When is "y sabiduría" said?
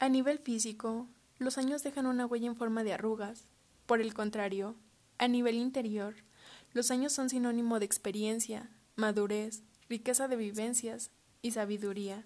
11.42-12.24